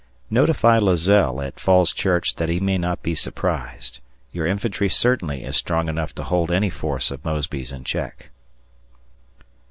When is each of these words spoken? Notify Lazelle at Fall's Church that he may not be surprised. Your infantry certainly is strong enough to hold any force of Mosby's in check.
Notify 0.31 0.79
Lazelle 0.79 1.43
at 1.43 1.59
Fall's 1.59 1.93
Church 1.93 2.35
that 2.37 2.49
he 2.49 2.59
may 2.59 2.79
not 2.79 3.03
be 3.03 3.13
surprised. 3.13 3.99
Your 4.31 4.47
infantry 4.47 4.89
certainly 4.89 5.43
is 5.43 5.55
strong 5.55 5.87
enough 5.89 6.15
to 6.15 6.23
hold 6.23 6.49
any 6.51 6.71
force 6.71 7.11
of 7.11 7.23
Mosby's 7.23 7.71
in 7.71 7.83
check. 7.83 8.31